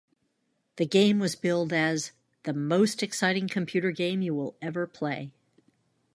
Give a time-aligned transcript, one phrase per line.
[0.77, 2.11] The game was billed as
[2.41, 5.29] "the most exciting computer game you will ever play".